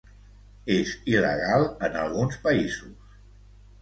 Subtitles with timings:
[0.75, 3.21] És il·legal en alguns països.